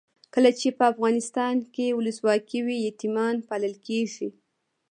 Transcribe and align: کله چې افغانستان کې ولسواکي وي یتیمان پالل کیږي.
کله 0.33 0.51
چې 0.59 0.67
افغانستان 0.91 1.55
کې 1.73 1.87
ولسواکي 1.97 2.59
وي 2.65 2.77
یتیمان 2.89 3.35
پالل 3.47 3.75
کیږي. 3.87 4.29